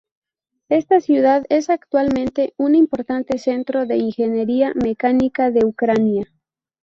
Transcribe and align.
Esta 0.69 0.99
ciudad 0.99 1.45
es 1.49 1.69
actualmente 1.69 2.55
un 2.57 2.73
importante 2.73 3.37
centro 3.37 3.85
de 3.85 3.97
ingeniería 3.97 4.73
mecánica 4.73 5.51
de 5.51 5.63
Ucrania. 5.63 6.25